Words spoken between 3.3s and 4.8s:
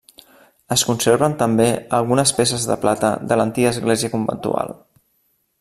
de l'antiga església conventual.